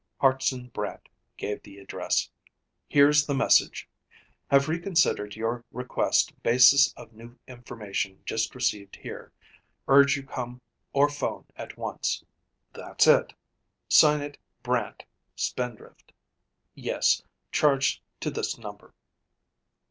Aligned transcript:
Hartson 0.17 0.69
Brant 0.69 1.09
gave 1.37 1.61
the 1.61 1.77
address. 1.77 2.31
"Here's 2.87 3.27
the 3.27 3.35
message. 3.35 3.87
'Have 4.49 4.67
reconsidered 4.67 5.35
your 5.35 5.63
request 5.71 6.41
basis 6.41 6.91
of 6.97 7.13
new 7.13 7.37
information 7.47 8.19
just 8.25 8.55
received 8.55 8.95
here. 8.95 9.31
Urge 9.87 10.17
you 10.17 10.23
come 10.23 10.59
or 10.91 11.07
phone 11.07 11.45
at 11.55 11.77
once.' 11.77 12.23
That's 12.73 13.05
it. 13.05 13.33
Sign 13.89 14.21
it 14.21 14.39
'Brant, 14.63 15.03
Spindrift.' 15.35 16.13
Yes. 16.73 17.21
Charge 17.51 18.01
to 18.21 18.31
this 18.31 18.57
number." 18.57 18.95